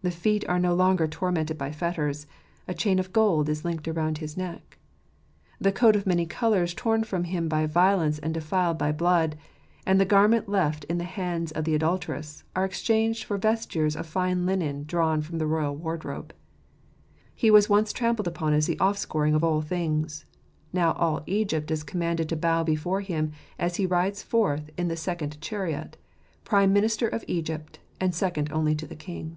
[0.00, 2.26] The feet are no longer tormented by fetters;
[2.68, 4.78] a chain of gold is linked around his neck.
[5.60, 9.36] The coat of many colours torn from him by violence and defiled by blood,
[9.84, 14.06] and the garment left in the hand of the adulteress, are exchanged for vestures of
[14.06, 16.32] fine linen drawn from the royal wardrobe.
[17.34, 20.24] He was once trampled upon as the offscouring of all things;
[20.72, 24.96] now all Egypt is commanded to bow before him, as he rides forth in the
[24.96, 25.96] second chariot,
[26.44, 29.36] prime minister of Egypt, and second only to the king.